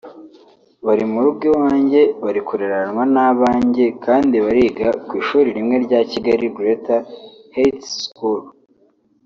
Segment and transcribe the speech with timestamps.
[0.85, 7.01] bari mu rugo iwanjye bari kureranwa n’abanjye kandi bariga ku ishuri rimwe rya Kigali Greater
[7.55, 8.41] Heights School